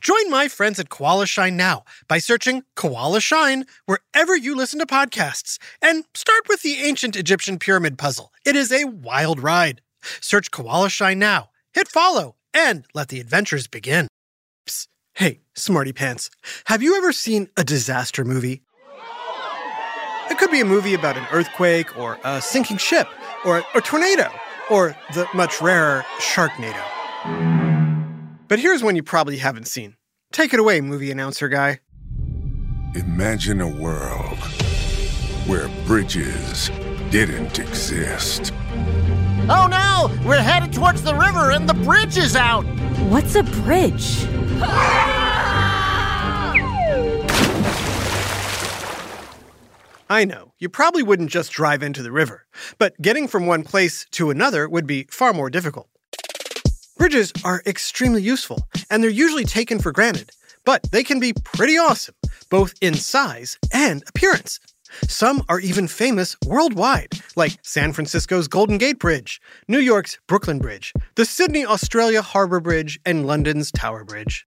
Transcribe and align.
Join 0.00 0.30
my 0.30 0.48
friends 0.48 0.78
at 0.78 0.90
Koala 0.90 1.26
Shine 1.26 1.56
now 1.56 1.84
by 2.08 2.18
searching 2.18 2.62
Koala 2.76 3.20
Shine 3.20 3.64
wherever 3.86 4.36
you 4.36 4.54
listen 4.54 4.78
to 4.78 4.86
podcasts 4.86 5.58
and 5.80 6.04
start 6.14 6.48
with 6.48 6.62
the 6.62 6.82
ancient 6.82 7.16
Egyptian 7.16 7.58
pyramid 7.58 7.98
puzzle. 7.98 8.32
It 8.44 8.56
is 8.56 8.70
a 8.70 8.84
wild 8.84 9.40
ride. 9.40 9.80
Search 10.20 10.50
Koala 10.50 10.90
Shine 10.90 11.18
now, 11.18 11.50
hit 11.72 11.88
follow, 11.88 12.36
and 12.52 12.84
let 12.94 13.08
the 13.08 13.20
adventures 13.20 13.66
begin. 13.66 14.08
Psst. 14.68 14.88
Hey, 15.14 15.40
Smarty 15.54 15.92
Pants, 15.92 16.30
have 16.66 16.82
you 16.82 16.96
ever 16.96 17.12
seen 17.12 17.48
a 17.56 17.64
disaster 17.64 18.24
movie? 18.24 18.62
It 20.30 20.38
could 20.38 20.50
be 20.50 20.60
a 20.60 20.64
movie 20.64 20.94
about 20.94 21.18
an 21.18 21.26
earthquake 21.30 21.98
or 21.98 22.18
a 22.24 22.40
sinking 22.40 22.78
ship 22.78 23.06
or 23.44 23.62
a 23.74 23.80
tornado 23.80 24.30
or 24.70 24.96
the 25.12 25.26
much 25.34 25.60
rarer 25.60 26.04
Sharknado. 26.18 27.51
But 28.52 28.58
here's 28.58 28.84
one 28.84 28.96
you 28.96 29.02
probably 29.02 29.38
haven't 29.38 29.66
seen. 29.66 29.96
Take 30.30 30.52
it 30.52 30.60
away, 30.60 30.82
movie 30.82 31.10
announcer 31.10 31.48
guy. 31.48 31.80
Imagine 32.94 33.62
a 33.62 33.66
world 33.66 34.36
where 35.46 35.70
bridges 35.86 36.68
didn't 37.08 37.58
exist. 37.58 38.52
Oh 39.48 39.66
no! 39.70 40.14
We're 40.28 40.42
headed 40.42 40.70
towards 40.70 41.02
the 41.02 41.14
river 41.14 41.50
and 41.52 41.66
the 41.66 41.72
bridge 41.72 42.18
is 42.18 42.36
out! 42.36 42.66
What's 43.08 43.34
a 43.36 43.42
bridge? 43.42 44.26
I 50.10 50.26
know, 50.26 50.52
you 50.58 50.68
probably 50.68 51.02
wouldn't 51.02 51.30
just 51.30 51.52
drive 51.52 51.82
into 51.82 52.02
the 52.02 52.12
river, 52.12 52.44
but 52.76 53.00
getting 53.00 53.28
from 53.28 53.46
one 53.46 53.62
place 53.62 54.04
to 54.10 54.28
another 54.28 54.68
would 54.68 54.86
be 54.86 55.04
far 55.04 55.32
more 55.32 55.48
difficult. 55.48 55.88
Bridges 56.96 57.32
are 57.44 57.62
extremely 57.66 58.22
useful, 58.22 58.66
and 58.90 59.02
they're 59.02 59.10
usually 59.10 59.44
taken 59.44 59.78
for 59.78 59.92
granted, 59.92 60.30
but 60.64 60.82
they 60.92 61.02
can 61.02 61.20
be 61.20 61.32
pretty 61.32 61.76
awesome, 61.76 62.14
both 62.50 62.74
in 62.80 62.94
size 62.94 63.58
and 63.72 64.02
appearance. 64.08 64.60
Some 65.08 65.42
are 65.48 65.58
even 65.58 65.88
famous 65.88 66.36
worldwide, 66.46 67.12
like 67.34 67.58
San 67.62 67.92
Francisco's 67.92 68.46
Golden 68.46 68.78
Gate 68.78 68.98
Bridge, 68.98 69.40
New 69.66 69.78
York's 69.78 70.18
Brooklyn 70.28 70.58
Bridge, 70.58 70.92
the 71.14 71.24
Sydney 71.24 71.64
Australia 71.64 72.20
Harbour 72.20 72.60
Bridge, 72.60 73.00
and 73.06 73.26
London's 73.26 73.72
Tower 73.72 74.04
Bridge. 74.04 74.46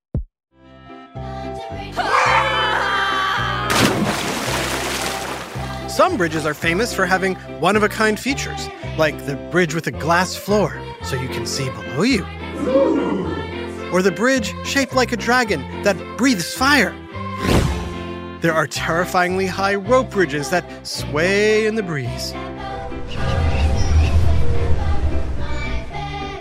Some 5.95 6.17
bridges 6.17 6.45
are 6.45 6.53
famous 6.53 6.93
for 6.93 7.05
having 7.05 7.35
one 7.61 7.77
of 7.77 7.83
a 7.83 7.87
kind 7.87 8.19
features, 8.19 8.67
like 8.97 9.25
the 9.25 9.37
bridge 9.49 9.73
with 9.73 9.87
a 9.87 9.91
glass 9.91 10.35
floor 10.35 10.77
so 11.01 11.15
you 11.15 11.29
can 11.29 11.45
see 11.45 11.69
below 11.69 12.01
you, 12.01 12.25
or 13.93 14.01
the 14.01 14.11
bridge 14.13 14.53
shaped 14.65 14.93
like 14.93 15.13
a 15.13 15.15
dragon 15.15 15.61
that 15.83 15.95
breathes 16.17 16.53
fire. 16.53 16.93
There 18.41 18.51
are 18.51 18.67
terrifyingly 18.67 19.47
high 19.47 19.75
rope 19.75 20.11
bridges 20.11 20.49
that 20.49 20.85
sway 20.85 21.65
in 21.65 21.75
the 21.75 21.83
breeze. 21.83 22.33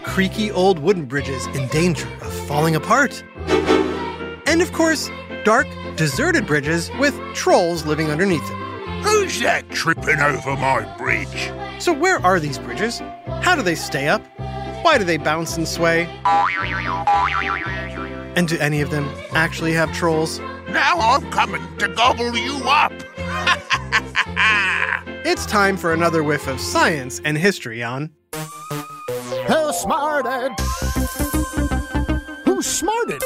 Creaky 0.02 0.50
old 0.50 0.80
wooden 0.80 1.04
bridges 1.04 1.46
in 1.54 1.68
danger 1.68 2.08
of 2.22 2.32
falling 2.48 2.74
apart. 2.74 3.22
And 4.48 4.60
of 4.60 4.72
course, 4.72 5.08
dark, 5.44 5.68
deserted 5.94 6.44
bridges 6.44 6.90
with 6.98 7.14
trolls 7.34 7.86
living 7.86 8.10
underneath 8.10 8.44
them. 8.48 8.63
Who's 9.04 9.38
that 9.40 9.68
tripping 9.70 10.20
over 10.20 10.56
my 10.56 10.96
bridge? 10.96 11.52
So, 11.78 11.92
where 11.92 12.18
are 12.18 12.40
these 12.40 12.58
bridges? 12.58 13.00
How 13.42 13.54
do 13.54 13.62
they 13.62 13.74
stay 13.74 14.08
up? 14.08 14.22
Why 14.82 14.98
do 14.98 15.04
they 15.04 15.18
bounce 15.18 15.56
and 15.56 15.68
sway? 15.68 16.08
And 18.36 18.48
do 18.48 18.58
any 18.58 18.80
of 18.80 18.90
them 18.90 19.08
actually 19.32 19.72
have 19.74 19.92
trolls? 19.92 20.40
Now 20.68 20.98
I'm 20.98 21.30
coming 21.30 21.62
to 21.78 21.88
gobble 21.88 22.36
you 22.36 22.56
up. 22.64 22.92
It's 25.26 25.46
time 25.46 25.78
for 25.78 25.94
another 25.94 26.22
whiff 26.22 26.46
of 26.48 26.60
science 26.60 27.20
and 27.24 27.38
history 27.38 27.82
on 27.82 28.10
Who 28.34 29.72
smarted? 29.72 30.52
Who 32.44 32.60
smarted? 32.60 33.22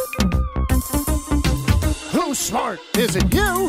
Who's 2.12 2.38
smart? 2.38 2.78
Is 2.96 3.16
it 3.16 3.34
you? 3.34 3.66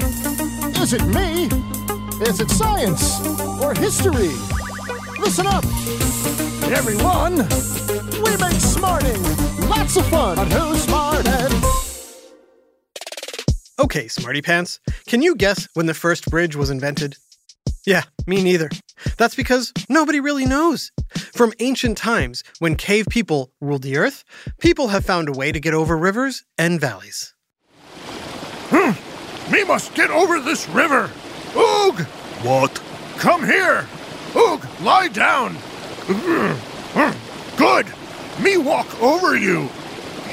Is 0.82 0.94
it 0.94 1.04
me? 1.08 1.50
Is 2.22 2.42
it 2.42 2.52
science 2.52 3.26
or 3.62 3.74
history? 3.74 4.34
Listen 5.20 5.48
up, 5.48 5.64
everyone. 6.70 7.38
We 8.22 8.36
make 8.36 8.60
smarting 8.60 9.24
lots 9.70 9.96
of 9.96 10.06
fun 10.08 10.38
on 10.38 10.52
Who 10.52 10.76
Smarted. 10.76 11.54
Okay, 13.80 14.10
Smarty 14.10 14.42
Pants, 14.42 14.82
can 15.08 15.22
you 15.22 15.34
guess 15.34 15.70
when 15.76 15.86
the 15.86 15.94
first 15.94 16.30
bridge 16.30 16.58
was 16.58 16.70
invented? 16.70 17.16
Yeah, 17.86 18.04
me 18.28 18.44
neither. 18.44 18.70
That's 19.18 19.36
because 19.36 19.72
nobody 19.88 20.20
really 20.20 20.46
knows. 20.46 20.92
From 21.34 21.54
ancient 21.60 21.98
times, 21.98 22.44
when 22.60 22.76
cave 22.76 23.08
people 23.10 23.54
ruled 23.62 23.84
the 23.84 23.96
earth, 23.96 24.26
people 24.60 24.90
have 24.90 25.06
found 25.06 25.30
a 25.30 25.32
way 25.32 25.54
to 25.54 25.60
get 25.62 25.74
over 25.74 25.98
rivers 25.98 26.44
and 26.58 26.82
valleys. 26.82 27.34
Hmm, 28.72 29.54
we 29.54 29.64
must 29.64 29.96
get 29.96 30.10
over 30.10 30.42
this 30.42 30.68
river. 30.68 31.10
Oog! 31.54 32.06
What? 32.44 32.82
Come 33.18 33.46
here. 33.46 33.88
Oog, 34.34 34.84
lie 34.84 35.08
down. 35.08 35.58
Good. 37.58 37.88
Me 38.42 38.58
walk 38.58 39.02
over 39.02 39.36
you. 39.36 39.70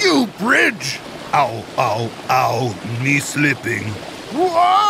You 0.00 0.28
bridge. 0.38 1.00
Ow, 1.32 1.64
ow, 1.76 2.10
ow. 2.30 2.74
Me 3.02 3.18
slipping. 3.18 3.84
Whoa! 4.32 4.86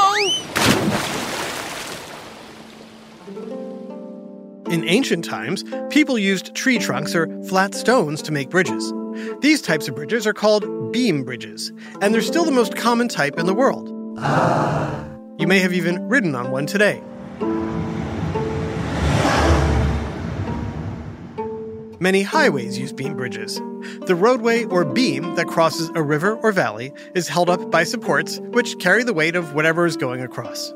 In 4.70 4.84
ancient 4.88 5.25
times, 5.25 5.64
people 5.91 6.19
used 6.19 6.54
tree 6.54 6.78
trunks 6.78 7.14
or 7.14 7.28
flat 7.44 7.75
stones 7.75 8.20
to 8.22 8.32
make 8.32 8.50
bridges. 8.50 8.93
These 9.41 9.62
types 9.62 9.88
of 9.88 9.94
bridges 9.94 10.26
are 10.26 10.34
called 10.34 10.93
beam 10.93 11.22
bridges, 11.22 11.72
and 12.03 12.12
they're 12.12 12.20
still 12.20 12.44
the 12.44 12.50
most 12.50 12.76
common 12.76 13.08
type 13.08 13.38
in 13.38 13.47
the 13.47 13.54
world. 13.54 13.91
Ah. 14.19 15.16
You 15.39 15.47
may 15.47 15.59
have 15.59 15.75
even 15.75 16.09
ridden 16.09 16.35
on 16.35 16.51
one 16.51 16.65
today. 16.65 17.03
Many 22.01 22.23
highways 22.23 22.79
use 22.79 22.93
beam 22.93 23.17
bridges. 23.17 23.56
The 24.06 24.15
roadway 24.15 24.65
or 24.65 24.87
beam 24.87 25.35
that 25.35 25.47
crosses 25.47 25.91
a 25.94 26.03
river 26.03 26.37
or 26.37 26.53
valley 26.53 26.93
is 27.15 27.29
held 27.29 27.50
up 27.50 27.71
by 27.71 27.85
supports 27.85 28.38
which 28.38 28.79
carry 28.79 29.03
the 29.03 29.12
weight 29.12 29.37
of 29.37 29.53
whatever 29.53 29.85
is 29.85 29.99
going 29.99 30.23
across. 30.23 30.73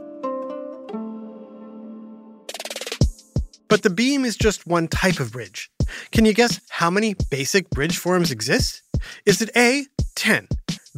But 3.68 3.82
the 3.82 3.90
beam 3.90 4.26
is 4.26 4.36
just 4.36 4.66
one 4.66 4.88
type 4.88 5.20
of 5.20 5.32
bridge. 5.32 5.70
Can 6.10 6.26
you 6.26 6.34
guess 6.34 6.60
how 6.68 6.90
many 6.90 7.14
basic 7.30 7.70
bridge 7.70 7.96
forms 7.96 8.30
exist? 8.30 8.82
Is 9.24 9.40
it 9.40 9.50
A, 9.56 9.86
10, 10.16 10.48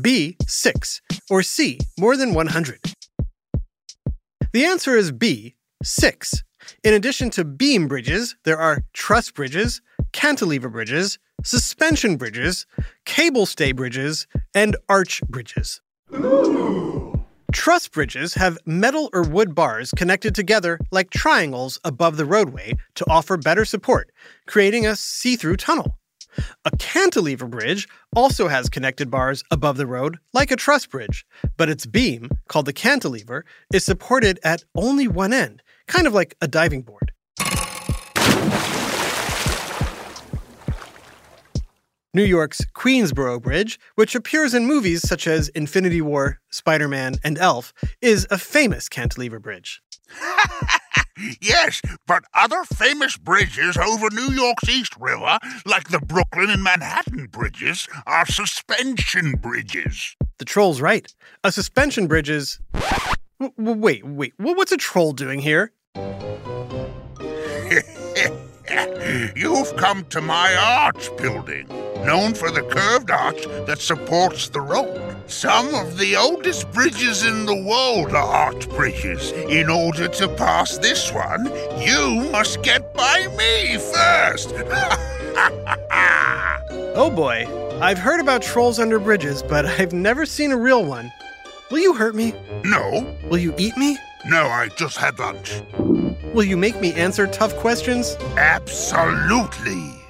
B, 0.00 0.37
6, 0.49 1.00
or 1.31 1.43
C, 1.43 1.79
more 1.99 2.17
than 2.17 2.35
100? 2.35 2.81
The 4.52 4.66
answer 4.66 4.94
is 4.96 5.12
B, 5.12 5.54
6. 5.82 6.44
In 6.84 6.93
addition 6.93 7.31
to 7.31 7.44
beam 7.44 7.88
bridges, 7.88 8.37
there 8.44 8.58
are 8.58 8.84
truss 8.93 9.31
bridges, 9.31 9.81
cantilever 10.12 10.69
bridges, 10.69 11.19
suspension 11.43 12.16
bridges, 12.16 12.66
cable 13.06 13.46
stay 13.46 13.72
bridges, 13.72 14.26
and 14.54 14.76
arch 14.90 15.22
bridges. 15.22 15.81
Truss 17.52 17.88
bridges 17.88 18.34
have 18.34 18.58
metal 18.66 19.08
or 19.14 19.22
wood 19.22 19.54
bars 19.54 19.90
connected 19.96 20.34
together 20.34 20.78
like 20.90 21.08
triangles 21.08 21.81
above 21.82 22.19
the 22.19 22.26
roadway 22.26 22.75
to 22.96 23.10
offer 23.10 23.38
better 23.38 23.64
support, 23.64 24.10
creating 24.46 24.87
a 24.87 24.96
see 24.96 25.37
through 25.37 25.56
tunnel. 25.56 25.98
A 26.64 26.76
cantilever 26.79 27.46
bridge 27.46 27.88
also 28.14 28.49
has 28.49 28.69
connected 28.69 29.11
bars 29.11 29.43
above 29.50 29.76
the 29.76 29.87
road 29.87 30.19
like 30.32 30.50
a 30.50 30.56
truss 30.56 30.87
bridge, 30.87 31.26
but 31.56 31.69
its 31.69 31.87
beam, 31.87 32.31
called 32.49 32.67
the 32.67 32.73
cantilever, 32.73 33.44
is 33.73 33.84
supported 33.84 34.38
at 34.44 34.64
only 34.75 35.08
one 35.08 35.32
end, 35.32 35.62
kind 35.87 36.06
of 36.06 36.14
like 36.14 36.37
a 36.40 36.49
diving 36.49 36.82
board. 36.82 37.12
New 42.14 42.25
York's 42.25 42.62
Queensboro 42.75 43.41
Bridge, 43.41 43.79
which 43.94 44.14
appears 44.14 44.53
in 44.53 44.67
movies 44.67 45.06
such 45.06 45.26
as 45.26 45.49
Infinity 45.50 46.03
War, 46.03 46.41
Spider 46.50 46.88
Man, 46.88 47.14
and 47.25 47.38
Elf, 47.38 47.73
is 48.03 48.26
a 48.31 48.37
famous 48.37 48.88
cantilever 48.88 49.38
bridge. 49.38 49.81
yes, 51.41 51.81
but 52.06 52.25
other 52.35 52.64
famous 52.64 53.17
bridges 53.17 53.79
over 53.79 54.09
New 54.12 54.31
York's 54.35 54.69
East 54.69 54.94
River, 55.00 55.38
like 55.64 55.88
the 55.88 56.00
Brooklyn 56.00 56.50
and 56.50 56.62
Manhattan 56.62 57.26
bridges, 57.26 57.88
are 58.06 58.26
suspension 58.26 59.32
bridges. 59.32 60.15
The 60.38 60.44
troll's 60.44 60.82
right. 60.82 61.11
A 61.44 61.53
suspension 61.53 62.08
bridge 62.08 62.29
is. 62.29 62.58
W- 63.41 63.81
wait, 63.81 64.05
wait. 64.05 64.35
What's 64.37 64.73
a 64.73 64.76
troll 64.76 65.12
doing 65.12 65.41
here? 65.41 65.73
You've 69.37 69.76
come 69.76 70.05
to 70.06 70.20
my 70.20 70.55
arch 70.55 71.15
building, 71.17 71.67
known 72.04 72.34
for 72.34 72.50
the 72.50 72.62
curved 72.62 73.10
arch 73.10 73.44
that 73.66 73.81
supports 73.81 74.49
the 74.49 74.60
road. 74.60 75.16
Some 75.26 75.75
of 75.75 75.99
the 75.99 76.16
oldest 76.16 76.70
bridges 76.72 77.25
in 77.25 77.46
the 77.46 77.54
world 77.54 78.14
are 78.14 78.16
arch 78.16 78.69
bridges. 78.70 79.32
In 79.32 79.70
order 79.70 80.08
to 80.08 80.28
pass 80.28 80.78
this 80.78 81.12
one, 81.12 81.46
you 81.81 82.28
must 82.31 82.62
get 82.62 82.93
by 82.94 83.26
me 83.38 83.78
first. 83.78 84.52
oh 86.94 87.10
boy, 87.14 87.46
I've 87.81 87.99
heard 87.99 88.20
about 88.20 88.43
trolls 88.43 88.78
under 88.78 88.98
bridges, 88.98 89.43
but 89.43 89.64
I've 89.64 89.93
never 89.93 90.26
seen 90.26 90.52
a 90.52 90.56
real 90.56 90.84
one. 90.84 91.12
Will 91.70 91.78
you 91.78 91.94
hurt 91.94 92.14
me? 92.14 92.34
No. 92.64 93.16
Will 93.31 93.38
you 93.38 93.55
eat 93.56 93.76
me? 93.76 93.96
No, 94.26 94.46
I 94.46 94.69
just 94.76 94.98
had 94.98 95.19
lunch. 95.19 95.62
Will 96.34 96.44
you 96.44 96.56
make 96.56 96.81
me 96.81 96.93
answer 96.94 97.26
tough 97.26 97.56
questions? 97.56 98.16
Absolutely. 98.37 100.01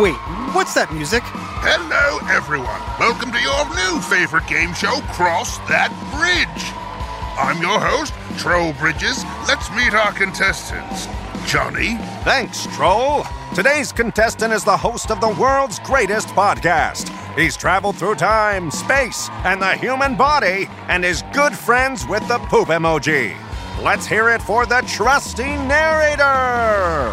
Wait, 0.00 0.16
what's 0.56 0.72
that 0.72 0.90
music? 0.94 1.20
Hello, 1.60 2.24
everyone. 2.32 2.80
Welcome 2.96 3.30
to 3.32 3.38
your 3.44 3.68
new 3.76 4.00
favorite 4.00 4.46
game 4.48 4.72
show, 4.72 4.96
Cross 5.12 5.58
That 5.68 5.92
Bridge. 6.16 6.64
I'm 7.36 7.60
your 7.60 7.78
host, 7.78 8.14
Troll 8.40 8.72
Bridges. 8.80 9.28
Let's 9.46 9.68
meet 9.76 9.92
our 9.92 10.10
contestants. 10.16 11.04
Johnny. 11.44 12.00
Thanks, 12.24 12.64
Troll. 12.74 13.26
Today's 13.54 13.92
contestant 13.92 14.54
is 14.54 14.64
the 14.64 14.74
host 14.74 15.10
of 15.10 15.20
the 15.20 15.36
world's 15.36 15.78
greatest 15.80 16.28
podcast. 16.28 17.12
He's 17.36 17.54
traveled 17.54 17.96
through 17.96 18.14
time, 18.14 18.70
space, 18.70 19.28
and 19.44 19.60
the 19.60 19.76
human 19.76 20.16
body, 20.16 20.66
and 20.88 21.04
is 21.04 21.24
good 21.34 21.52
friends 21.52 22.06
with 22.06 22.26
the 22.26 22.38
poop 22.48 22.68
emoji. 22.68 23.36
Let's 23.84 24.06
hear 24.06 24.30
it 24.30 24.40
for 24.40 24.64
the 24.64 24.80
trusty 24.88 25.60
narrator. 25.68 27.12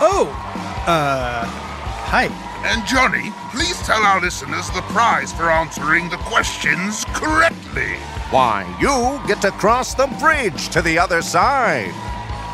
Oh, 0.00 0.47
uh, 0.88 1.44
hi. 1.44 2.24
And 2.64 2.84
Johnny, 2.86 3.30
please 3.52 3.78
tell 3.82 4.02
our 4.02 4.20
listeners 4.20 4.68
the 4.70 4.82
prize 4.88 5.32
for 5.32 5.50
answering 5.50 6.08
the 6.08 6.16
questions 6.16 7.04
correctly. 7.14 7.94
Why, 8.30 8.66
you 8.80 9.20
get 9.28 9.40
to 9.42 9.50
cross 9.52 9.94
the 9.94 10.06
bridge 10.18 10.68
to 10.70 10.82
the 10.82 10.98
other 10.98 11.22
side. 11.22 11.94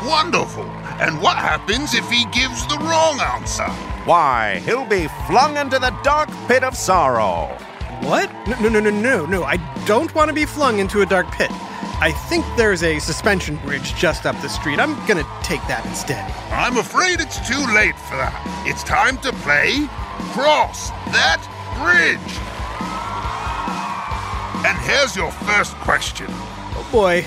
Wonderful. 0.05 0.65
And 0.99 1.21
what 1.21 1.37
happens 1.37 1.93
if 1.93 2.09
he 2.09 2.25
gives 2.25 2.67
the 2.67 2.77
wrong 2.77 3.19
answer? 3.19 3.67
Why, 4.05 4.61
he'll 4.65 4.85
be 4.85 5.07
flung 5.27 5.57
into 5.57 5.79
the 5.79 5.97
dark 6.03 6.29
pit 6.47 6.63
of 6.63 6.75
sorrow. 6.75 7.47
What? 8.01 8.29
No, 8.47 8.59
no, 8.59 8.69
no, 8.69 8.79
no, 8.79 8.89
no, 8.91 9.25
no. 9.25 9.43
I 9.43 9.57
don't 9.85 10.13
want 10.13 10.27
to 10.29 10.33
be 10.33 10.45
flung 10.45 10.79
into 10.79 11.01
a 11.01 11.05
dark 11.05 11.31
pit. 11.31 11.51
I 12.01 12.11
think 12.11 12.45
there's 12.57 12.83
a 12.83 12.99
suspension 12.99 13.55
bridge 13.57 13.95
just 13.95 14.25
up 14.25 14.39
the 14.41 14.49
street. 14.49 14.79
I'm 14.79 14.95
gonna 15.07 15.25
take 15.43 15.61
that 15.67 15.85
instead. 15.85 16.29
I'm 16.51 16.77
afraid 16.77 17.21
it's 17.21 17.37
too 17.47 17.65
late 17.73 17.97
for 17.97 18.17
that. 18.17 18.63
It's 18.67 18.83
time 18.83 19.17
to 19.19 19.31
play 19.31 19.87
Cross 20.33 20.89
That 21.13 21.39
Bridge. 21.79 22.19
And 24.65 24.77
here's 24.79 25.15
your 25.15 25.31
first 25.31 25.73
question. 25.77 26.27
Oh 26.29 26.87
boy. 26.91 27.25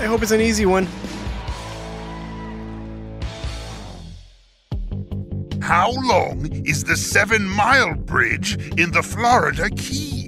I 0.00 0.06
hope 0.06 0.22
it's 0.22 0.32
an 0.32 0.40
easy 0.40 0.66
one. 0.66 0.88
How 5.62 5.92
long 5.92 6.48
is 6.66 6.82
the 6.82 6.96
Seven 6.96 7.48
Mile 7.48 7.94
Bridge 7.94 8.56
in 8.76 8.90
the 8.90 9.04
Florida 9.04 9.70
Keys? 9.70 10.19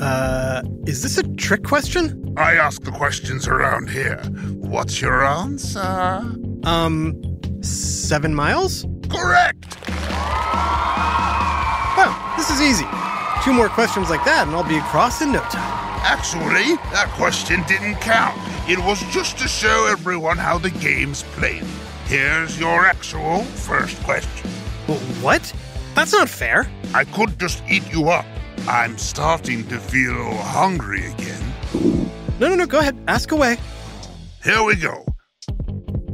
Uh, 0.00 0.62
is 0.86 1.02
this 1.02 1.18
a 1.18 1.22
trick 1.34 1.64
question? 1.64 2.34
I 2.36 2.54
ask 2.54 2.82
the 2.82 2.90
questions 2.90 3.46
around 3.46 3.90
here. 3.90 4.18
What's 4.56 5.00
your 5.00 5.24
answer? 5.24 5.80
Um, 6.64 7.20
seven 7.62 8.34
miles? 8.34 8.86
Correct! 9.08 9.76
Oh, 11.94 12.34
this 12.36 12.50
is 12.50 12.60
easy. 12.60 12.86
Two 13.44 13.52
more 13.52 13.68
questions 13.68 14.08
like 14.08 14.24
that, 14.24 14.46
and 14.46 14.56
I'll 14.56 14.68
be 14.68 14.78
across 14.78 15.20
in 15.20 15.32
no 15.32 15.40
time. 15.40 15.82
Actually, 16.04 16.76
that 16.90 17.08
question 17.14 17.62
didn't 17.68 17.96
count. 17.96 18.36
It 18.68 18.78
was 18.78 19.00
just 19.12 19.38
to 19.38 19.48
show 19.48 19.86
everyone 19.90 20.38
how 20.38 20.58
the 20.58 20.70
game's 20.70 21.22
played. 21.34 21.64
Here's 22.06 22.58
your 22.58 22.86
actual 22.86 23.42
first 23.42 24.02
question. 24.02 24.50
What? 25.20 25.52
That's 25.94 26.12
not 26.12 26.28
fair. 26.28 26.70
I 26.94 27.04
could 27.04 27.38
just 27.38 27.62
eat 27.68 27.90
you 27.92 28.08
up. 28.08 28.24
I'm 28.68 28.96
starting 28.98 29.66
to 29.68 29.78
feel 29.78 30.34
hungry 30.36 31.06
again. 31.06 31.54
No, 32.38 32.48
no, 32.48 32.54
no, 32.54 32.66
go 32.66 32.78
ahead. 32.78 32.96
Ask 33.08 33.32
away. 33.32 33.56
Here 34.44 34.62
we 34.62 34.76
go. 34.76 35.04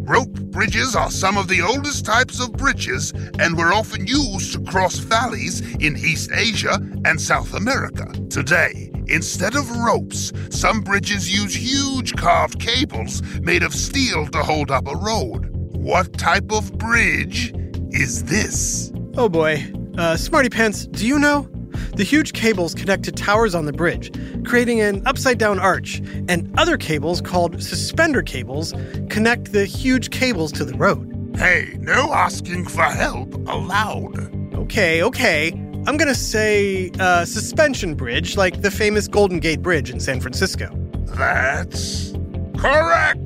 Rope 0.09 0.33
bridges 0.51 0.97
are 0.97 1.11
some 1.11 1.37
of 1.37 1.49
the 1.49 1.61
oldest 1.61 2.07
types 2.07 2.41
of 2.41 2.53
bridges 2.53 3.13
and 3.39 3.57
were 3.57 3.75
often 3.75 4.07
used 4.07 4.55
to 4.55 4.65
cross 4.65 4.97
valleys 4.97 5.61
in 5.77 5.97
East 5.99 6.31
Asia 6.33 6.81
and 7.05 7.21
South 7.21 7.53
America. 7.53 8.11
Today, 8.31 8.91
instead 9.09 9.55
of 9.55 9.71
ropes, 9.77 10.33
some 10.51 10.81
bridges 10.81 11.31
use 11.31 11.55
huge 11.55 12.17
carved 12.17 12.59
cables 12.59 13.23
made 13.41 13.63
of 13.63 13.75
steel 13.75 14.27
to 14.29 14.43
hold 14.43 14.71
up 14.71 14.87
a 14.87 14.97
road. 14.97 15.51
What 15.77 16.15
type 16.17 16.53
of 16.53 16.77
bridge 16.79 17.53
is 17.91 18.25
this? 18.25 18.91
Oh 19.17 19.29
boy. 19.29 19.71
Uh, 19.99 20.17
Smarty 20.17 20.49
Pants, 20.49 20.87
do 20.87 21.07
you 21.07 21.19
know? 21.19 21.49
The 21.95 22.05
huge 22.05 22.33
cables 22.33 22.75
connect 22.75 23.05
to 23.05 23.13
towers 23.13 23.55
on 23.55 23.67
the 23.67 23.73
bridge, 23.73 24.13
creating 24.45 24.81
an 24.81 25.03
upside 25.07 25.39
down 25.39 25.59
arch, 25.59 26.01
and 26.29 26.53
other 26.59 26.77
cables 26.77 27.21
called 27.21 27.63
suspender 27.63 28.23
cables 28.23 28.75
connect 29.11 29.53
the 29.53 29.65
huge 29.65 30.11
cables 30.11 30.53
to 30.53 30.65
the 30.65 30.77
road. 30.77 31.15
Hey, 31.37 31.77
no 31.81 32.13
asking 32.13 32.67
for 32.67 32.83
help 32.83 33.33
allowed. 33.49 34.35
Okay, 34.55 35.03
okay. 35.03 35.53
I'm 35.87 35.97
gonna 35.97 36.15
say 36.15 36.91
uh, 36.99 37.25
suspension 37.25 37.95
bridge, 37.95 38.37
like 38.37 38.61
the 38.61 38.71
famous 38.71 39.09
Golden 39.09 39.39
Gate 39.39 39.63
Bridge 39.63 39.91
in 39.91 40.01
San 40.01 40.21
Francisco. 40.21 40.69
That's 41.17 42.13
correct. 42.59 43.25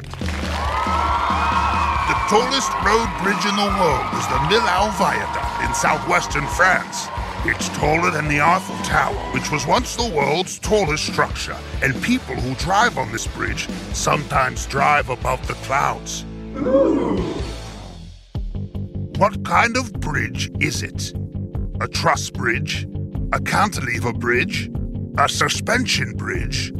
The 2.08 2.18
tallest 2.28 2.70
road 2.84 3.08
bridge 3.22 3.44
in 3.46 3.56
the 3.56 3.70
world 3.80 4.06
is 4.14 4.26
the 4.28 4.38
Millau 4.46 4.92
Viaduct 4.98 5.64
in 5.64 5.74
southwestern 5.74 6.46
France. 6.48 7.08
It's 7.44 7.68
taller 7.70 8.12
than 8.12 8.28
the 8.28 8.40
Eiffel 8.40 8.76
Tower, 8.84 9.18
which 9.32 9.50
was 9.50 9.66
once 9.66 9.96
the 9.96 10.08
world's 10.14 10.60
tallest 10.60 11.06
structure, 11.06 11.56
and 11.82 12.00
people 12.00 12.36
who 12.36 12.54
drive 12.54 12.96
on 12.98 13.10
this 13.10 13.26
bridge 13.26 13.68
sometimes 13.92 14.64
drive 14.66 15.08
above 15.08 15.44
the 15.48 15.54
clouds. 15.54 16.24
What 19.18 19.44
kind 19.44 19.76
of 19.76 19.92
bridge 19.94 20.52
is 20.60 20.84
it? 20.84 21.12
A 21.80 21.88
truss 21.88 22.30
bridge? 22.30 22.86
A 23.32 23.40
cantilever 23.40 24.12
bridge? 24.12 24.70
A 25.18 25.28
suspension 25.28 26.12
bridge? 26.12 26.72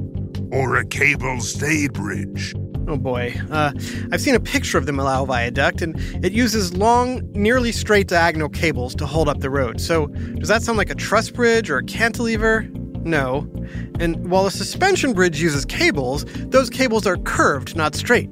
Or 0.53 0.77
a 0.77 0.87
cable 0.87 1.41
stayed 1.41 1.93
bridge? 1.93 2.55
Oh 2.89 2.97
boy. 2.97 3.35
Uh, 3.51 3.73
I've 4.11 4.21
seen 4.21 4.35
a 4.35 4.41
picture 4.41 4.77
of 4.77 4.87
the 4.87 4.93
Millau 4.93 5.27
Viaduct, 5.27 5.83
and 5.83 5.97
it 6.25 6.33
uses 6.33 6.77
long, 6.77 7.23
nearly 7.33 7.71
straight 7.71 8.09
diagonal 8.09 8.49
cables 8.49 8.95
to 8.97 9.07
hold 9.07 9.29
up 9.29 9.39
the 9.41 9.51
road. 9.51 9.81
So, 9.81 10.07
does 10.09 10.49
that 10.49 10.63
sound 10.63 10.79
like 10.79 10.91
a 10.91 10.95
truss 10.95 11.31
bridge 11.31 11.71
or 11.71 11.79
a 11.79 11.85
cantilever? 11.85 12.69
No. 13.05 13.49
And 14.01 14.29
while 14.31 14.47
a 14.47 14.51
suspension 14.51 15.13
bridge 15.13 15.41
uses 15.41 15.65
cables, 15.65 16.25
those 16.49 16.71
cables 16.71 17.07
are 17.07 17.17
curved, 17.19 17.77
not 17.77 17.95
straight. 17.95 18.31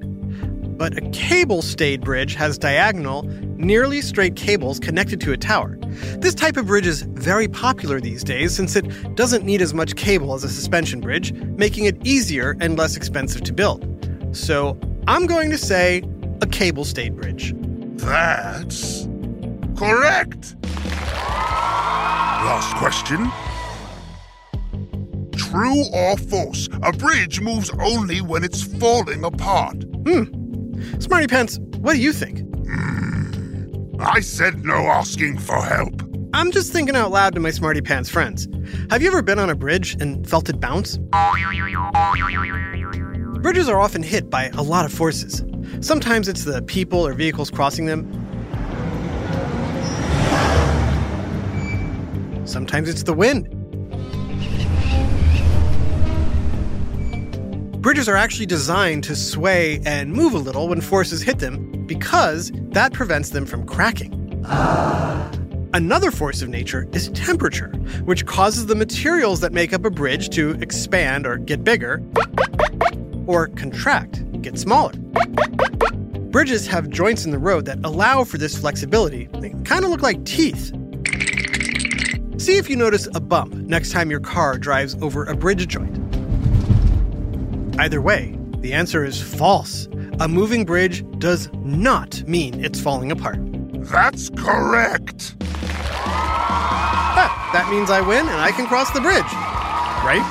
but 0.81 0.97
a 0.97 1.03
cable 1.11 1.61
stayed 1.61 2.01
bridge 2.01 2.35
has 2.35 2.57
diagonal, 2.57 3.25
nearly 3.59 4.01
straight 4.01 4.35
cables 4.35 4.81
connected 4.81 5.21
to 5.21 5.31
a 5.31 5.37
tower. 5.37 5.77
This 6.17 6.35
type 6.35 6.57
of 6.57 6.69
bridge 6.69 6.87
is 6.87 7.03
very 7.03 7.49
popular 7.49 8.01
these 8.01 8.25
days 8.25 8.57
since 8.57 8.75
it 8.77 9.15
doesn't 9.15 9.45
need 9.45 9.61
as 9.61 9.75
much 9.75 9.95
cable 9.97 10.33
as 10.33 10.43
a 10.43 10.49
suspension 10.49 11.03
bridge, 11.03 11.35
making 11.35 11.85
it 11.85 11.99
easier 12.07 12.57
and 12.63 12.79
less 12.79 12.97
expensive 12.97 13.43
to 13.43 13.53
build. 13.53 13.87
So 14.33 14.79
I'm 15.07 15.27
going 15.27 15.51
to 15.51 15.59
say 15.59 16.03
a 16.41 16.47
cable 16.47 16.85
stayed 16.85 17.17
bridge. 17.17 17.55
That's 17.97 19.09
correct. 19.77 20.57
Last 22.43 22.77
question. 22.77 23.31
True 25.37 25.85
or 25.93 26.17
false? 26.17 26.69
A 26.83 26.93
bridge 26.93 27.41
moves 27.41 27.71
only 27.81 28.21
when 28.21 28.45
it's 28.45 28.63
falling 28.63 29.25
apart. 29.25 29.83
Hmm. 30.07 31.01
Smarty 31.01 31.27
Pants, 31.27 31.59
what 31.79 31.95
do 31.95 32.01
you 32.01 32.13
think? 32.13 32.47
I 33.99 34.21
said 34.21 34.65
no 34.65 34.87
asking 34.87 35.39
for 35.39 35.63
help. 35.63 36.03
I'm 36.33 36.53
just 36.53 36.73
thinking 36.73 36.97
out 36.97 37.11
loud 37.11 37.35
to 37.35 37.41
my 37.41 37.51
Smarty 37.51 37.83
Pants 37.83 38.09
friends. 38.09 38.49
Have 38.91 39.03
you 39.03 39.09
ever 39.09 39.21
been 39.21 39.39
on 39.39 39.51
a 39.51 39.55
bridge 39.55 39.97
and 40.01 40.27
felt 40.29 40.49
it 40.49 40.61
bounce? 40.61 40.99
Bridges 43.43 43.71
are 43.71 43.81
often 43.81 44.03
hit 44.03 44.29
by 44.29 44.49
a 44.49 44.61
lot 44.61 44.85
of 44.85 44.93
forces. 44.93 45.43
Sometimes 45.81 46.29
it's 46.29 46.45
the 46.45 46.61
people 46.61 47.07
or 47.07 47.15
vehicles 47.15 47.51
crossing 47.51 47.87
them. 47.87 48.05
Sometimes 52.45 52.91
it's 52.91 53.05
the 53.05 53.15
wind. 53.15 53.49
Bridges 57.81 58.11
are 58.11 58.17
actually 58.17 58.45
designed 58.45 59.05
to 59.05 59.17
sway 59.17 59.81
and 59.87 60.13
move 60.13 60.35
a 60.35 60.39
little 60.39 60.69
when 60.69 60.83
forces 60.83 61.23
hit 61.23 61.39
them 61.39 61.87
because 61.87 62.53
that 62.73 62.93
prevents 62.93 63.31
them 63.31 63.47
from 63.47 63.65
cracking. 63.65 64.45
Another 65.73 66.11
force 66.11 66.43
of 66.43 66.51
nature 66.51 66.87
is 66.93 67.09
temperature, 67.11 67.71
which 68.05 68.27
causes 68.27 68.67
the 68.67 68.75
materials 68.75 69.41
that 69.41 69.53
make 69.55 69.73
up 69.73 69.87
a 69.87 69.91
bridge 69.91 70.29
to 70.31 70.51
expand 70.61 71.27
or 71.27 71.39
get 71.39 71.65
bigger, 71.65 72.03
or 73.31 73.47
contract, 73.47 74.43
get 74.43 74.59
smaller. 74.59 74.93
Bridges 76.31 76.67
have 76.67 76.91
joints 76.91 77.25
in 77.25 77.31
the 77.31 77.39
road 77.39 77.65
that 77.67 77.79
allow 77.85 78.25
for 78.25 78.39
this 78.39 78.59
flexibility. 78.59 79.29
They 79.35 79.51
kind 79.65 79.85
of 79.85 79.91
look 79.91 80.03
like 80.03 80.25
teeth. 80.25 80.73
See 82.39 82.57
if 82.57 82.69
you 82.69 82.75
notice 82.75 83.07
a 83.15 83.21
bump 83.21 83.55
next 83.55 83.93
time 83.93 84.11
your 84.11 84.19
car 84.19 84.59
drives 84.59 84.97
over 85.01 85.25
a 85.25 85.37
bridge 85.37 85.69
joint. 85.69 85.97
Either 87.79 88.01
way, 88.01 88.37
the 88.59 88.73
answer 88.73 89.05
is 89.05 89.23
false. 89.23 89.87
A 90.19 90.27
moving 90.27 90.65
bridge 90.65 91.05
does 91.19 91.49
not 91.55 92.23
mean 92.27 92.65
it's 92.65 92.81
falling 92.81 93.13
apart. 93.13 93.39
That's 93.91 94.29
correct. 94.31 95.37
Ah, 97.13 97.51
that 97.53 97.71
means 97.71 97.91
I 97.91 98.01
win 98.01 98.27
and 98.27 98.41
I 98.41 98.51
can 98.51 98.67
cross 98.67 98.91
the 98.91 99.01
bridge. 99.01 99.33
Right? 100.03 100.25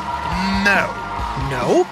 No. 0.65 0.95
No? 1.49 1.87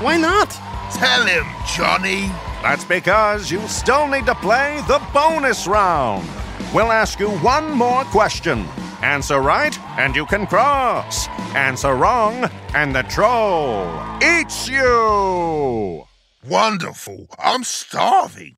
Why 0.00 0.16
not? 0.16 0.50
Tell 0.94 1.26
him, 1.26 1.44
Johnny. 1.66 2.30
That's 2.62 2.84
because 2.84 3.50
you 3.50 3.60
still 3.68 4.06
need 4.06 4.26
to 4.26 4.34
play 4.36 4.80
the 4.86 5.00
bonus 5.12 5.66
round. 5.66 6.28
We'll 6.72 6.92
ask 6.92 7.18
you 7.18 7.30
one 7.38 7.72
more 7.72 8.04
question. 8.04 8.64
Answer 9.02 9.40
right, 9.40 9.78
and 9.98 10.14
you 10.14 10.26
can 10.26 10.46
cross. 10.46 11.28
Answer 11.54 11.94
wrong, 11.94 12.50
and 12.74 12.94
the 12.94 13.02
troll 13.04 13.88
eats 14.22 14.68
you. 14.68 16.04
Wonderful. 16.48 17.26
I'm 17.38 17.64
starving. 17.64 18.56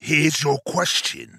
Here's 0.00 0.42
your 0.42 0.58
question. 0.66 1.37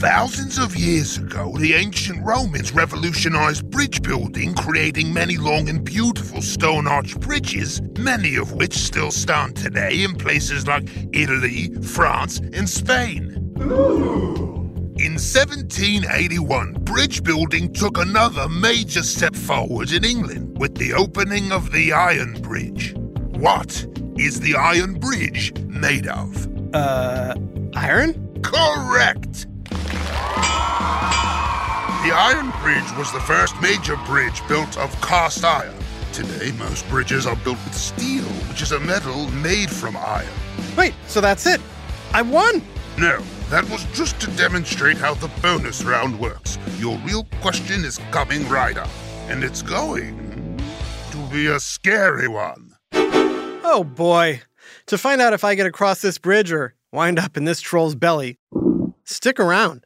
Thousands 0.00 0.58
of 0.58 0.74
years 0.76 1.18
ago, 1.18 1.52
the 1.58 1.74
ancient 1.74 2.24
Romans 2.24 2.72
revolutionized 2.72 3.68
bridge 3.68 4.00
building, 4.00 4.54
creating 4.54 5.12
many 5.12 5.36
long 5.36 5.68
and 5.68 5.84
beautiful 5.84 6.40
stone 6.40 6.86
arch 6.86 7.20
bridges, 7.20 7.82
many 7.98 8.36
of 8.36 8.52
which 8.52 8.72
still 8.72 9.10
stand 9.10 9.56
today 9.56 10.02
in 10.02 10.14
places 10.14 10.66
like 10.66 10.88
Italy, 11.12 11.68
France, 11.82 12.38
and 12.38 12.66
Spain. 12.66 13.52
In 14.96 15.18
1781, 15.18 16.72
bridge 16.80 17.22
building 17.22 17.70
took 17.70 17.98
another 17.98 18.48
major 18.48 19.02
step 19.02 19.36
forward 19.36 19.92
in 19.92 20.02
England 20.02 20.58
with 20.58 20.76
the 20.76 20.94
opening 20.94 21.52
of 21.52 21.72
the 21.72 21.92
Iron 21.92 22.40
Bridge. 22.40 22.94
What 23.36 23.86
is 24.16 24.40
the 24.40 24.56
Iron 24.56 24.94
Bridge 24.94 25.52
made 25.64 26.06
of? 26.06 26.48
Uh, 26.74 27.34
iron? 27.74 28.40
Correct! 28.40 29.46
The 32.02 32.12
Iron 32.12 32.50
Bridge 32.62 32.96
was 32.96 33.12
the 33.12 33.20
first 33.20 33.60
major 33.60 33.94
bridge 34.06 34.40
built 34.48 34.78
of 34.78 34.98
cast 35.02 35.44
iron. 35.44 35.74
Today, 36.14 36.50
most 36.52 36.88
bridges 36.88 37.26
are 37.26 37.36
built 37.36 37.58
with 37.62 37.74
steel, 37.74 38.24
which 38.48 38.62
is 38.62 38.72
a 38.72 38.80
metal 38.80 39.30
made 39.32 39.70
from 39.70 39.98
iron. 39.98 40.32
Wait, 40.78 40.94
so 41.08 41.20
that's 41.20 41.44
it? 41.44 41.60
I 42.14 42.22
won! 42.22 42.62
No, 42.96 43.22
that 43.50 43.68
was 43.68 43.84
just 43.92 44.18
to 44.22 44.30
demonstrate 44.30 44.96
how 44.96 45.12
the 45.12 45.30
bonus 45.42 45.82
round 45.82 46.18
works. 46.18 46.56
Your 46.78 46.96
real 47.00 47.24
question 47.42 47.84
is 47.84 48.00
coming 48.12 48.48
right 48.48 48.78
up, 48.78 48.88
and 49.28 49.44
it's 49.44 49.60
going 49.60 50.58
to 51.10 51.18
be 51.30 51.48
a 51.48 51.60
scary 51.60 52.28
one. 52.28 52.76
Oh 52.94 53.84
boy. 53.84 54.40
To 54.86 54.96
find 54.96 55.20
out 55.20 55.34
if 55.34 55.44
I 55.44 55.54
get 55.54 55.66
across 55.66 56.00
this 56.00 56.16
bridge 56.16 56.50
or 56.50 56.74
wind 56.92 57.18
up 57.18 57.36
in 57.36 57.44
this 57.44 57.60
troll's 57.60 57.94
belly, 57.94 58.38
stick 59.04 59.38
around. 59.38 59.84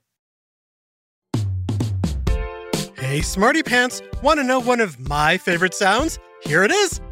Hey, 3.05 3.21
Smarty 3.21 3.63
Pants, 3.63 4.01
want 4.23 4.41
to 4.41 4.45
know 4.45 4.59
one 4.59 4.81
of 4.81 4.99
my 4.99 5.37
favorite 5.37 5.75
sounds? 5.75 6.19
Here 6.43 6.65
it 6.65 6.71
is. 6.71 7.03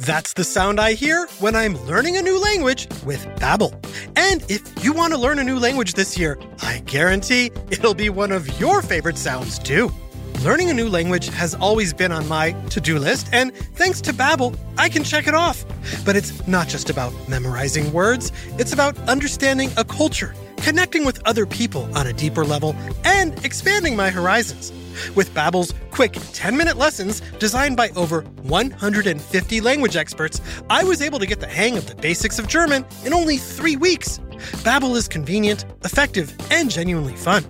That's 0.00 0.34
the 0.34 0.44
sound 0.44 0.78
I 0.78 0.92
hear 0.92 1.26
when 1.40 1.56
I'm 1.56 1.82
learning 1.86 2.18
a 2.18 2.22
new 2.22 2.38
language 2.38 2.86
with 3.02 3.24
Babbel. 3.36 3.72
And 4.14 4.44
if 4.50 4.84
you 4.84 4.92
want 4.92 5.14
to 5.14 5.18
learn 5.18 5.38
a 5.38 5.42
new 5.42 5.58
language 5.58 5.94
this 5.94 6.18
year, 6.18 6.38
I 6.60 6.80
guarantee 6.80 7.50
it'll 7.70 7.94
be 7.94 8.10
one 8.10 8.30
of 8.30 8.60
your 8.60 8.82
favorite 8.82 9.16
sounds 9.16 9.58
too. 9.58 9.90
Learning 10.42 10.68
a 10.68 10.74
new 10.74 10.90
language 10.90 11.28
has 11.30 11.54
always 11.54 11.94
been 11.94 12.12
on 12.12 12.28
my 12.28 12.52
to-do 12.68 12.98
list, 12.98 13.30
and 13.32 13.56
thanks 13.56 14.02
to 14.02 14.12
Babbel, 14.12 14.54
I 14.76 14.90
can 14.90 15.02
check 15.02 15.26
it 15.26 15.34
off. 15.34 15.64
But 16.04 16.14
it's 16.14 16.46
not 16.46 16.68
just 16.68 16.90
about 16.90 17.14
memorizing 17.26 17.90
words, 17.90 18.32
it's 18.58 18.74
about 18.74 18.98
understanding 19.08 19.70
a 19.78 19.84
culture, 19.84 20.34
connecting 20.64 21.04
with 21.04 21.20
other 21.26 21.44
people 21.44 21.86
on 21.94 22.06
a 22.06 22.12
deeper 22.14 22.42
level, 22.42 22.74
and 23.04 23.44
expanding 23.44 23.94
my 23.94 24.08
horizons. 24.08 24.72
With 25.14 25.28
Babbel's 25.34 25.74
quick 25.90 26.12
10-minute 26.12 26.78
lessons 26.78 27.20
designed 27.38 27.76
by 27.76 27.90
over 27.90 28.22
150 28.44 29.60
language 29.60 29.94
experts, 29.94 30.40
I 30.70 30.82
was 30.82 31.02
able 31.02 31.18
to 31.18 31.26
get 31.26 31.40
the 31.40 31.46
hang 31.46 31.76
of 31.76 31.86
the 31.86 31.94
basics 31.94 32.38
of 32.38 32.48
German 32.48 32.86
in 33.04 33.12
only 33.12 33.36
3 33.36 33.76
weeks. 33.76 34.20
Babbel 34.64 34.96
is 34.96 35.06
convenient, 35.06 35.66
effective, 35.84 36.34
and 36.50 36.70
genuinely 36.70 37.14
fun. 37.14 37.44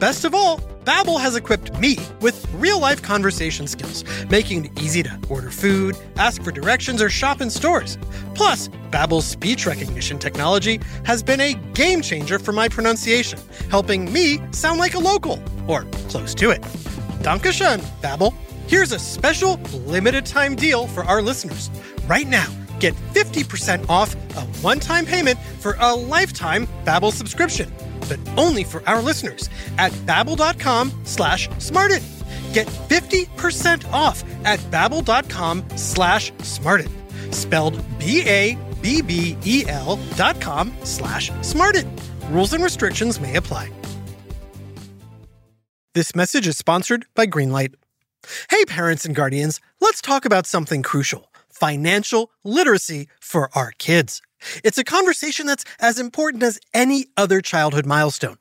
Best 0.00 0.24
of 0.24 0.34
all, 0.34 0.60
Babbel 0.90 1.20
has 1.20 1.36
equipped 1.36 1.78
me 1.78 1.98
with 2.20 2.52
real-life 2.54 3.00
conversation 3.00 3.68
skills, 3.68 4.02
making 4.28 4.64
it 4.64 4.82
easy 4.82 5.04
to 5.04 5.20
order 5.28 5.48
food, 5.48 5.96
ask 6.16 6.42
for 6.42 6.50
directions, 6.50 7.00
or 7.00 7.08
shop 7.08 7.40
in 7.40 7.48
stores. 7.48 7.96
Plus, 8.34 8.66
Babbel's 8.90 9.24
speech 9.24 9.66
recognition 9.66 10.18
technology 10.18 10.80
has 11.04 11.22
been 11.22 11.38
a 11.38 11.54
game 11.74 12.02
changer 12.02 12.40
for 12.40 12.50
my 12.50 12.68
pronunciation, 12.68 13.38
helping 13.70 14.12
me 14.12 14.40
sound 14.50 14.80
like 14.80 14.94
a 14.94 14.98
local, 14.98 15.40
or 15.68 15.84
close 16.08 16.34
to 16.34 16.50
it. 16.50 16.60
Dankeschön, 17.22 17.78
Babbel. 18.02 18.34
Here's 18.66 18.90
a 18.90 18.98
special 18.98 19.60
limited 19.86 20.26
time 20.26 20.56
deal 20.56 20.88
for 20.88 21.04
our 21.04 21.22
listeners. 21.22 21.70
Right 22.08 22.26
now, 22.26 22.48
get 22.80 22.96
50% 23.14 23.88
off 23.88 24.16
a 24.34 24.40
one-time 24.60 25.06
payment 25.06 25.38
for 25.60 25.76
a 25.78 25.94
lifetime 25.94 26.66
Babbel 26.84 27.12
subscription 27.12 27.72
but 28.10 28.18
only 28.36 28.64
for 28.64 28.86
our 28.86 29.00
listeners 29.00 29.48
at 29.78 29.92
babbel.com 30.04 30.92
slash 31.04 31.48
smarted. 31.58 32.02
Get 32.52 32.66
50% 32.66 33.90
off 33.92 34.22
at 34.44 34.58
babbel.com 34.70 35.64
slash 35.76 36.32
smarted. 36.42 36.90
Spelled 37.32 37.80
B-A-B-B-E-L 37.98 39.98
dot 40.16 40.40
com 40.40 40.72
slash 40.84 41.30
smarted. 41.42 41.86
Rules 42.30 42.52
and 42.52 42.64
restrictions 42.64 43.20
may 43.20 43.36
apply. 43.36 43.70
This 45.94 46.14
message 46.14 46.46
is 46.46 46.56
sponsored 46.56 47.06
by 47.14 47.26
Greenlight. 47.26 47.74
Hey, 48.48 48.64
parents 48.64 49.04
and 49.04 49.14
guardians, 49.14 49.60
let's 49.80 50.00
talk 50.00 50.24
about 50.24 50.46
something 50.46 50.82
crucial 50.82 51.30
financial 51.60 52.30
literacy 52.42 53.06
for 53.20 53.50
our 53.54 53.72
kids. 53.78 54.22
It's 54.64 54.78
a 54.78 54.84
conversation 54.84 55.46
that's 55.46 55.64
as 55.78 55.98
important 55.98 56.42
as 56.42 56.60
any 56.72 57.06
other 57.16 57.40
childhood 57.40 57.86
milestone. 57.86 58.38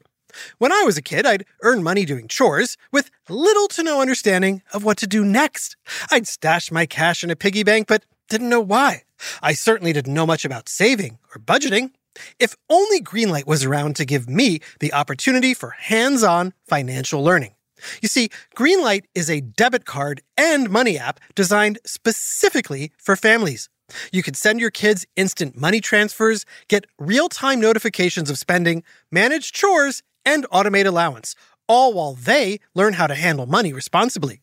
When 0.58 0.72
I 0.72 0.84
was 0.84 0.98
a 0.98 1.02
kid, 1.02 1.26
I'd 1.26 1.46
earn 1.64 1.84
money 1.84 2.06
doing 2.06 2.28
chores 2.28 2.78
with 2.92 3.10
little 3.28 3.68
to 3.70 3.84
no 3.84 4.02
understanding 4.02 4.62
of 4.74 4.84
what 4.84 4.98
to 5.00 5.08
do 5.08 5.26
next. 5.26 5.76
I'd 6.12 6.28
stash 6.28 6.72
my 6.72 6.86
cash 6.86 7.24
in 7.24 7.30
a 7.30 7.36
piggy 7.36 7.64
bank, 7.64 7.88
but 7.88 8.06
didn't 8.30 8.50
know 8.50 8.62
why. 8.62 9.04
I 9.42 9.54
certainly 9.54 9.92
didn't 9.92 10.14
know 10.14 10.28
much 10.28 10.46
about 10.46 10.70
saving 10.70 11.18
or 11.34 11.42
budgeting. 11.42 11.92
If 12.40 12.56
only 12.70 13.02
Greenlight 13.02 13.48
was 13.48 13.64
around 13.64 13.96
to 13.98 14.06
give 14.06 14.30
me 14.30 14.60
the 14.80 14.94
opportunity 14.94 15.54
for 15.54 15.72
hands 15.72 16.24
on 16.24 16.54
financial 16.68 17.24
learning. 17.24 17.56
You 18.02 18.10
see, 18.10 18.30
Greenlight 18.56 19.06
is 19.16 19.30
a 19.30 19.42
debit 19.42 19.86
card 19.86 20.22
and 20.38 20.70
money 20.70 20.98
app 20.98 21.20
designed 21.34 21.80
specifically 21.86 22.92
for 22.98 23.16
families. 23.16 23.70
You 24.12 24.24
can 24.24 24.34
send 24.34 24.60
your 24.60 24.72
kids 24.72 25.06
instant 25.16 25.58
money 25.58 25.82
transfers, 25.82 26.46
get 26.68 26.86
real 26.98 27.30
time 27.30 27.60
notifications 27.60 28.30
of 28.30 28.38
spending, 28.38 28.84
manage 29.12 29.52
chores, 29.52 30.04
and 30.26 30.46
automate 30.50 30.86
allowance, 30.86 31.36
all 31.68 31.94
while 31.94 32.14
they 32.14 32.60
learn 32.76 32.94
how 32.94 33.08
to 33.08 33.16
handle 33.16 33.46
money 33.46 33.74
responsibly. 33.74 34.42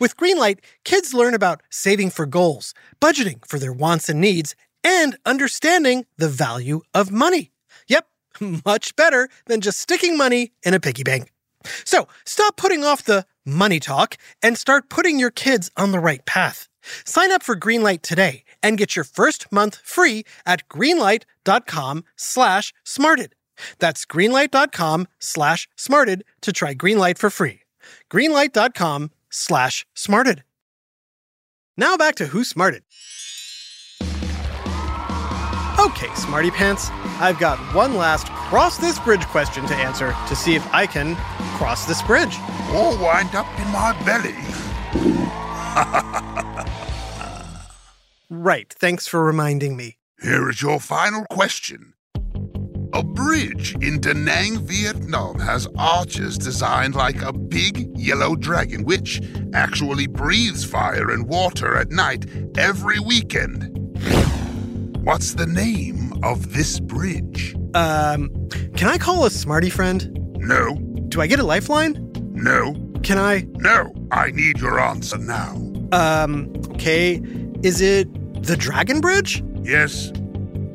With 0.00 0.16
Greenlight, 0.16 0.60
kids 0.84 1.14
learn 1.14 1.34
about 1.34 1.62
saving 1.70 2.10
for 2.10 2.26
goals, 2.26 2.74
budgeting 3.00 3.46
for 3.46 3.58
their 3.58 3.72
wants 3.72 4.08
and 4.08 4.20
needs, 4.20 4.54
and 4.82 5.16
understanding 5.26 6.06
the 6.16 6.28
value 6.28 6.82
of 6.94 7.10
money. 7.10 7.52
Yep, 7.88 8.06
much 8.64 8.96
better 8.96 9.28
than 9.46 9.60
just 9.60 9.78
sticking 9.78 10.16
money 10.16 10.52
in 10.62 10.74
a 10.74 10.80
piggy 10.80 11.02
bank. 11.02 11.32
So 11.84 12.06
stop 12.24 12.56
putting 12.56 12.84
off 12.84 13.02
the 13.02 13.26
money 13.44 13.80
talk 13.80 14.16
and 14.42 14.56
start 14.56 14.88
putting 14.88 15.18
your 15.18 15.30
kids 15.30 15.70
on 15.76 15.92
the 15.92 15.98
right 15.98 16.24
path. 16.24 16.68
Sign 17.04 17.32
up 17.32 17.42
for 17.42 17.56
Greenlight 17.56 18.02
today 18.02 18.44
and 18.66 18.76
get 18.76 18.96
your 18.96 19.04
first 19.04 19.52
month 19.52 19.76
free 19.84 20.24
at 20.44 20.68
greenlight.com 20.68 22.04
slash 22.16 22.74
smarted. 22.84 23.34
That's 23.78 24.04
greenlight.com 24.04 25.06
slash 25.20 25.68
smarted 25.76 26.24
to 26.42 26.52
try 26.52 26.74
Greenlight 26.74 27.16
for 27.16 27.30
free. 27.30 27.60
Greenlight.com 28.10 29.12
slash 29.30 29.86
smarted. 29.94 30.42
Now 31.76 31.96
back 31.96 32.16
to 32.16 32.26
Who 32.26 32.42
Smarted. 32.42 32.82
Okay, 35.78 36.12
Smarty 36.14 36.50
Pants, 36.50 36.88
I've 37.20 37.38
got 37.38 37.58
one 37.74 37.94
last 37.94 38.26
cross 38.48 38.78
this 38.78 38.98
bridge 38.98 39.24
question 39.26 39.66
to 39.66 39.74
answer 39.74 40.16
to 40.26 40.34
see 40.34 40.54
if 40.56 40.66
I 40.74 40.86
can 40.86 41.14
cross 41.58 41.84
this 41.84 42.02
bridge. 42.02 42.34
All 42.70 42.98
wind 42.98 43.34
up 43.34 43.46
in 43.60 43.70
my 43.70 43.92
belly. 44.04 44.34
Right, 48.28 48.72
thanks 48.78 49.06
for 49.06 49.24
reminding 49.24 49.76
me. 49.76 49.98
Here 50.20 50.48
is 50.48 50.62
your 50.62 50.80
final 50.80 51.24
question. 51.26 51.92
A 52.92 53.02
bridge 53.02 53.74
in 53.82 54.00
Da 54.00 54.14
Nang, 54.14 54.58
Vietnam 54.66 55.38
has 55.38 55.68
arches 55.76 56.38
designed 56.38 56.94
like 56.94 57.20
a 57.22 57.32
big 57.32 57.96
yellow 57.96 58.34
dragon, 58.36 58.84
which 58.84 59.20
actually 59.52 60.06
breathes 60.06 60.64
fire 60.64 61.10
and 61.10 61.28
water 61.28 61.76
at 61.76 61.90
night 61.90 62.24
every 62.56 62.98
weekend. 62.98 63.72
What's 65.04 65.34
the 65.34 65.46
name 65.46 66.12
of 66.24 66.54
this 66.54 66.80
bridge? 66.80 67.54
Um, 67.74 68.30
can 68.76 68.88
I 68.88 68.96
call 68.98 69.26
a 69.26 69.30
smarty 69.30 69.70
friend? 69.70 70.10
No, 70.38 70.74
Do 71.08 71.20
I 71.20 71.26
get 71.26 71.38
a 71.38 71.44
lifeline? 71.44 72.02
no, 72.32 72.74
Can 73.02 73.18
I? 73.18 73.46
no. 73.56 73.92
I 74.10 74.30
need 74.30 74.58
your 74.60 74.78
answer 74.80 75.18
now. 75.18 75.54
Um, 75.92 76.52
okay. 76.70 77.16
Is 77.66 77.80
it 77.80 78.06
the 78.44 78.56
Dragon 78.56 79.00
Bridge? 79.00 79.42
Yes, 79.60 80.12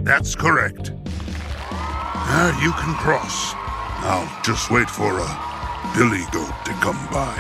that's 0.04 0.36
correct. 0.36 0.92
Now 0.92 2.60
you 2.62 2.74
can 2.74 2.94
cross. 2.96 3.54
I'll 4.04 4.44
just 4.44 4.70
wait 4.70 4.90
for 4.90 5.18
a 5.18 5.94
billy 5.96 6.26
goat 6.34 6.52
to 6.66 6.74
come 6.84 7.00
by. 7.10 7.34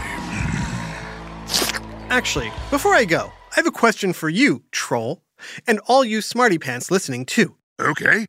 Hmm. 1.50 1.84
Actually, 2.10 2.50
before 2.70 2.96
I 2.96 3.04
go, 3.04 3.34
I 3.52 3.56
have 3.56 3.68
a 3.68 3.72
question 3.72 4.14
for 4.14 4.30
you, 4.30 4.64
troll, 4.72 5.22
and 5.68 5.82
all 5.86 6.06
you 6.06 6.22
smarty 6.22 6.58
pants 6.58 6.90
listening 6.90 7.26
too. 7.26 7.58
Okay, 7.78 8.28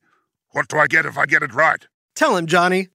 what 0.51 0.67
do 0.67 0.77
I 0.77 0.89
get 0.89 1.07
if 1.07 1.17
I 1.17 1.27
get 1.27 1.45
it 1.45 1.55
right? 1.55 1.87
Tell 2.17 2.37
him, 2.37 2.49
Johnny. 2.49 2.89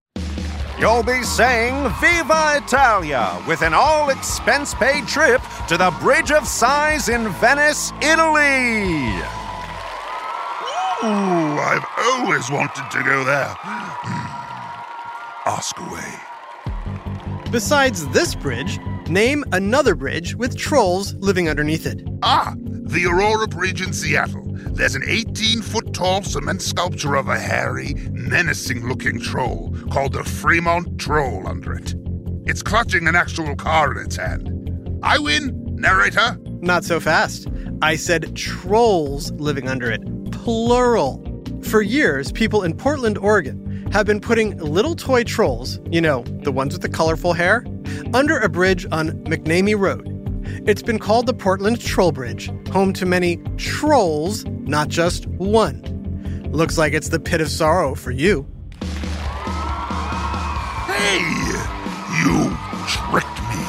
You'll 0.80 1.02
be 1.02 1.24
saying 1.24 1.90
Viva 2.00 2.62
Italia 2.64 3.42
with 3.48 3.64
an 3.64 3.74
all 3.74 4.10
expense 4.10 4.76
paid 4.76 5.08
trip 5.08 5.42
to 5.68 5.76
the 5.76 5.90
Bridge 6.00 6.32
of 6.32 6.48
Sighs 6.48 7.10
in 7.10 7.30
Venice, 7.30 7.92
Italy. 8.00 9.08
Ooh, 11.04 11.58
I've 11.60 11.86
always 11.98 12.52
wanted 12.52 12.92
to 12.92 13.04
go 13.04 13.24
there. 13.24 13.56
Hmm. 13.58 15.50
Ask 15.50 15.80
away. 15.80 16.14
Besides 17.52 18.08
this 18.10 18.36
bridge, 18.36 18.80
name 19.08 19.44
another 19.54 19.96
bridge 19.96 20.36
with 20.36 20.56
trolls 20.56 21.16
living 21.16 21.50
underneath 21.50 21.88
it. 21.88 22.08
Ah, 22.22 22.54
the 22.60 23.08
Aurora 23.08 23.48
Bridge 23.48 23.82
in 23.82 23.94
Seattle. 23.94 24.47
There's 24.78 24.94
an 24.94 25.06
18 25.08 25.64
foot 25.64 25.92
tall 25.92 26.22
cement 26.22 26.62
sculpture 26.62 27.16
of 27.16 27.30
a 27.30 27.40
hairy, 27.40 27.96
menacing 28.12 28.88
looking 28.88 29.20
troll 29.20 29.76
called 29.92 30.14
the 30.14 30.24
Fremont 30.24 31.00
Troll 31.00 31.48
under 31.48 31.74
it. 31.74 31.96
It's 32.46 32.62
clutching 32.62 33.08
an 33.08 33.16
actual 33.16 33.56
car 33.56 33.92
in 33.92 34.06
its 34.06 34.18
hand. 34.18 35.00
I 35.02 35.18
win, 35.18 35.52
narrator. 35.76 36.38
Not 36.62 36.84
so 36.84 37.00
fast. 37.00 37.48
I 37.82 37.96
said 37.96 38.36
trolls 38.36 39.32
living 39.32 39.68
under 39.68 39.90
it, 39.90 40.04
plural. 40.32 41.24
For 41.64 41.82
years, 41.82 42.32
people 42.32 42.62
in 42.62 42.78
Portland, 42.78 43.18
Oregon, 43.18 43.90
have 43.92 44.06
been 44.06 44.22
putting 44.22 44.60
little 44.60 44.96
toy 44.96 45.24
trolls, 45.24 45.80
you 45.90 46.02
know, 46.02 46.22
the 46.44 46.52
ones 46.52 46.74
with 46.74 46.84
the 46.84 46.90
colorful 46.90 47.34
hair, 47.34 47.66
under 48.14 48.38
a 48.38 48.48
bridge 48.48 48.86
on 48.92 49.10
McNamee 49.24 49.80
Road. 49.80 50.17
It's 50.68 50.82
been 50.82 51.00
called 51.00 51.28
the 51.28 51.34
Portland 51.34 51.80
Troll 51.80 52.12
Bridge, 52.12 52.52
home 52.72 52.92
to 52.92 53.06
many 53.06 53.38
trolls, 53.56 54.44
not 54.44 54.90
just 54.90 55.26
one. 55.28 55.82
Looks 56.52 56.78
like 56.78 56.92
it's 56.92 57.08
the 57.08 57.22
pit 57.22 57.40
of 57.40 57.48
sorrow 57.48 57.96
for 57.96 58.12
you. 58.12 58.46
Hey, 60.88 61.20
you 62.20 62.58
tricked 62.86 63.40
me. 63.48 63.64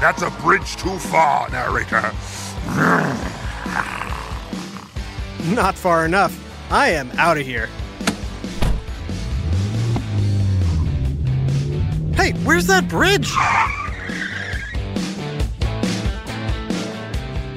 That's 0.00 0.22
a 0.22 0.30
bridge 0.40 0.76
too 0.76 0.96
far, 1.00 1.48
narrator. 1.50 2.12
Not 5.52 5.74
far 5.74 6.04
enough. 6.04 6.38
I 6.70 6.90
am 6.90 7.10
out 7.18 7.36
of 7.36 7.44
here. 7.44 7.68
Hey, 12.14 12.30
where's 12.44 12.68
that 12.68 12.86
bridge? 12.88 13.28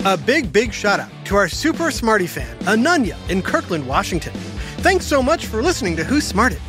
A 0.04 0.18
big, 0.18 0.52
big 0.52 0.74
shout 0.74 1.00
out 1.00 1.12
to 1.26 1.36
our 1.36 1.48
super 1.48 1.92
smarty 1.92 2.26
fan, 2.26 2.58
Ananya 2.62 3.16
in 3.30 3.44
Kirkland, 3.44 3.88
Washington. 3.88 4.34
Thanks 4.82 5.06
so 5.06 5.22
much 5.22 5.46
for 5.46 5.62
listening 5.62 5.96
to 5.96 6.04
Who 6.04 6.20
Smarted. 6.22 6.60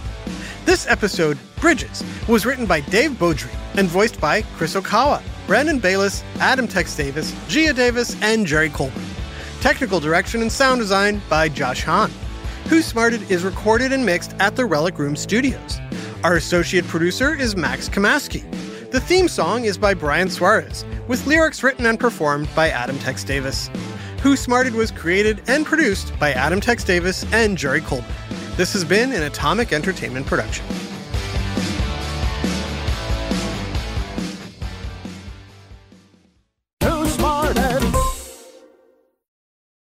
This 0.67 0.87
episode, 0.87 1.39
Bridges, 1.59 2.05
was 2.29 2.45
written 2.45 2.67
by 2.67 2.81
Dave 2.81 3.13
Beaudry 3.13 3.51
and 3.79 3.89
voiced 3.89 4.21
by 4.21 4.43
Chris 4.43 4.75
Okawa, 4.75 5.23
Brandon 5.47 5.79
Bayless, 5.79 6.23
Adam 6.41 6.69
Tex 6.69 6.95
Davis, 6.95 7.35
Gia 7.49 7.73
Davis, 7.73 8.21
and 8.21 8.47
Jerry 8.47 8.69
Colbert. 8.69 9.01
Technical 9.63 9.99
direction 9.99 10.43
and 10.43 10.53
sound 10.53 10.83
design 10.83 11.23
by 11.31 11.49
Josh 11.49 11.85
Hahn. 11.85 12.11
Who 12.69 12.83
Smarted 12.83 13.31
is 13.31 13.45
recorded 13.45 13.95
and 13.95 14.05
mixed 14.05 14.35
at 14.41 14.57
the 14.57 14.67
Relic 14.67 14.99
Room 14.99 15.17
Studios. 15.17 15.79
Our 16.23 16.37
associate 16.37 16.87
producer 16.87 17.35
is 17.35 17.57
Max 17.57 17.89
Kamaski. 17.89 18.43
The 18.91 19.01
theme 19.01 19.27
song 19.27 19.65
is 19.65 19.79
by 19.79 19.95
Brian 19.95 20.29
Suarez, 20.29 20.85
with 21.13 21.27
lyrics 21.27 21.63
written 21.63 21.85
and 21.85 22.01
performed 22.01 22.49
by 22.57 22.71
Adam 22.71 22.99
Tex 23.01 23.23
Davis. 23.23 23.69
Who 24.23 24.35
Smarted 24.35 24.73
was 24.73 24.91
created 24.91 25.43
and 25.47 25.67
produced 25.67 26.19
by 26.19 26.33
Adam 26.33 26.59
Tex 26.59 26.85
Davis 26.85 27.31
and 27.35 27.59
Jerry 27.59 27.83
Colbert. 27.83 28.07
This 28.57 28.73
has 28.73 28.83
been 28.83 29.13
an 29.13 29.25
Atomic 29.25 29.75
Entertainment 29.75 30.25
production. 30.25 30.65